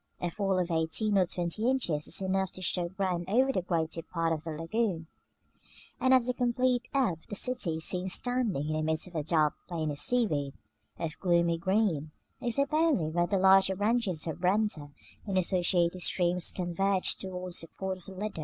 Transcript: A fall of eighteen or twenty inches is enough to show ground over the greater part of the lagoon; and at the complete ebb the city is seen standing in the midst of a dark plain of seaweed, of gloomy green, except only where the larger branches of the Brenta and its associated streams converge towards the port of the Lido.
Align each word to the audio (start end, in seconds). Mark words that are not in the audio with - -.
A 0.19 0.31
fall 0.31 0.57
of 0.57 0.71
eighteen 0.71 1.15
or 1.15 1.27
twenty 1.27 1.69
inches 1.69 2.07
is 2.07 2.23
enough 2.23 2.49
to 2.53 2.61
show 2.63 2.89
ground 2.89 3.29
over 3.29 3.51
the 3.51 3.61
greater 3.61 4.01
part 4.01 4.33
of 4.33 4.43
the 4.43 4.49
lagoon; 4.53 5.05
and 5.99 6.11
at 6.11 6.25
the 6.25 6.33
complete 6.33 6.87
ebb 6.91 7.19
the 7.29 7.35
city 7.35 7.75
is 7.75 7.83
seen 7.85 8.09
standing 8.09 8.65
in 8.69 8.73
the 8.73 8.81
midst 8.81 9.05
of 9.05 9.13
a 9.13 9.21
dark 9.21 9.53
plain 9.67 9.91
of 9.91 9.99
seaweed, 9.99 10.55
of 10.97 11.19
gloomy 11.19 11.59
green, 11.59 12.09
except 12.41 12.73
only 12.73 13.11
where 13.11 13.27
the 13.27 13.37
larger 13.37 13.75
branches 13.75 14.25
of 14.25 14.37
the 14.37 14.41
Brenta 14.41 14.89
and 15.27 15.37
its 15.37 15.49
associated 15.53 16.01
streams 16.01 16.51
converge 16.51 17.15
towards 17.17 17.59
the 17.59 17.67
port 17.67 17.99
of 17.99 18.05
the 18.05 18.13
Lido. 18.13 18.39